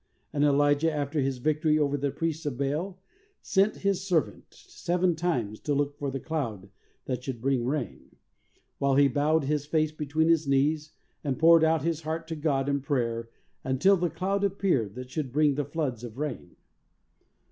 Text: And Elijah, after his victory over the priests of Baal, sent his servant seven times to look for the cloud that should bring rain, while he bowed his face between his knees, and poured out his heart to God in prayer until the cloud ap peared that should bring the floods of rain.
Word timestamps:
And 0.33 0.43
Elijah, 0.43 0.91
after 0.91 1.19
his 1.21 1.37
victory 1.37 1.77
over 1.77 1.95
the 1.95 2.09
priests 2.09 2.47
of 2.47 2.57
Baal, 2.57 2.99
sent 3.39 3.75
his 3.85 4.01
servant 4.03 4.47
seven 4.51 5.15
times 5.15 5.59
to 5.59 5.75
look 5.75 5.95
for 5.95 6.09
the 6.09 6.19
cloud 6.19 6.71
that 7.05 7.23
should 7.23 7.39
bring 7.39 7.63
rain, 7.65 8.15
while 8.79 8.95
he 8.95 9.07
bowed 9.07 9.43
his 9.43 9.67
face 9.67 9.91
between 9.91 10.27
his 10.27 10.47
knees, 10.47 10.89
and 11.23 11.37
poured 11.37 11.63
out 11.63 11.83
his 11.83 12.01
heart 12.01 12.27
to 12.29 12.35
God 12.35 12.67
in 12.67 12.81
prayer 12.81 13.29
until 13.63 13.95
the 13.95 14.09
cloud 14.09 14.43
ap 14.43 14.57
peared 14.57 14.95
that 14.95 15.11
should 15.11 15.31
bring 15.31 15.53
the 15.53 15.65
floods 15.65 16.03
of 16.03 16.17
rain. 16.17 16.55